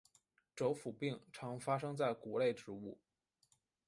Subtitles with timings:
[0.55, 2.97] 轴腐病常发生在谷类植物。